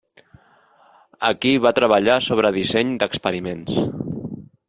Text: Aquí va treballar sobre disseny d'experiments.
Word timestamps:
Aquí 1.29 1.51
va 1.65 1.73
treballar 1.81 2.17
sobre 2.29 2.53
disseny 2.57 2.97
d'experiments. 3.03 3.79